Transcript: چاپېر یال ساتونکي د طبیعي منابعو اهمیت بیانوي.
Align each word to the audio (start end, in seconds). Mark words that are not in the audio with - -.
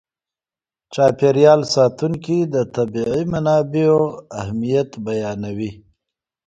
چاپېر 0.93 1.35
یال 1.45 1.61
ساتونکي 1.73 2.37
د 2.53 2.55
طبیعي 2.75 3.23
منابعو 3.33 4.03
اهمیت 4.39 4.89
بیانوي. 5.05 5.71